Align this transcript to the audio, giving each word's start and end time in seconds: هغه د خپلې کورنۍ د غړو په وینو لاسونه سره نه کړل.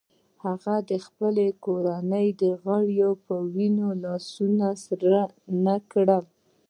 هغه 0.45 0.75
د 0.89 0.91
خپلې 1.05 1.47
کورنۍ 1.65 2.27
د 2.41 2.43
غړو 2.63 3.09
په 3.25 3.35
وینو 3.53 3.87
لاسونه 4.03 4.67
سره 4.85 5.19
نه 5.65 5.75
کړل. 5.91 6.23